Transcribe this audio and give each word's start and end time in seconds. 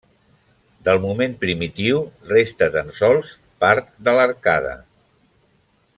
Del 0.87 1.01
moment 1.03 1.35
primitiu 1.43 2.01
resta 2.31 2.71
tan 2.77 2.91
sols 3.03 3.31
part 3.67 3.95
de 4.09 4.17
l'arcada. 4.19 4.77